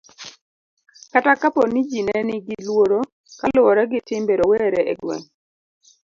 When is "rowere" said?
4.39-4.79